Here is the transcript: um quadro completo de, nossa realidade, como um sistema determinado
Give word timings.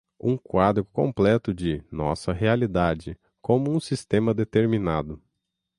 um 0.19 0.35
quadro 0.35 0.83
completo 0.83 1.53
de, 1.53 1.85
nossa 1.91 2.33
realidade, 2.33 3.15
como 3.39 3.69
um 3.69 3.79
sistema 3.79 4.33
determinado 4.33 5.21